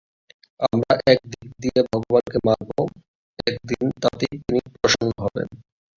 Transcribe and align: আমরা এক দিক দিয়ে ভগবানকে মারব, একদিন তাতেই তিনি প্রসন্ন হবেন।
আমরা 0.67 0.93
এক 1.07 1.19
দিক 1.31 1.47
দিয়ে 1.59 1.79
ভগবানকে 1.89 2.37
মারব, 2.47 2.69
একদিন 3.47 3.85
তাতেই 4.01 4.35
তিনি 4.39 4.61
প্রসন্ন 4.73 5.11
হবেন। 5.23 5.47